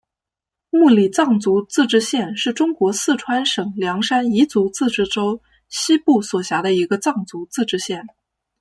[0.71, 5.39] 木里藏族自治县是中国四川省凉山彝族自治州
[5.69, 8.03] 西部所辖的一个藏族自治县。